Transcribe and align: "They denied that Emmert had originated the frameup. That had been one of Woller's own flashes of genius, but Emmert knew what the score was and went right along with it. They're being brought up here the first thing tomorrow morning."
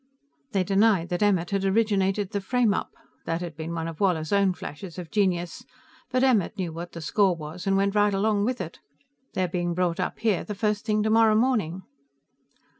"They 0.53 0.63
denied 0.63 1.09
that 1.09 1.21
Emmert 1.21 1.51
had 1.51 1.63
originated 1.63 2.31
the 2.31 2.39
frameup. 2.41 2.87
That 3.25 3.41
had 3.41 3.55
been 3.55 3.75
one 3.75 3.87
of 3.87 3.99
Woller's 3.99 4.33
own 4.33 4.53
flashes 4.55 4.97
of 4.97 5.11
genius, 5.11 5.63
but 6.09 6.23
Emmert 6.23 6.57
knew 6.57 6.73
what 6.73 6.93
the 6.93 7.01
score 7.01 7.35
was 7.35 7.67
and 7.67 7.77
went 7.77 7.93
right 7.93 8.11
along 8.15 8.43
with 8.45 8.59
it. 8.61 8.79
They're 9.35 9.47
being 9.47 9.75
brought 9.75 9.99
up 9.99 10.17
here 10.17 10.43
the 10.43 10.55
first 10.55 10.85
thing 10.85 11.03
tomorrow 11.03 11.35
morning." 11.35 11.83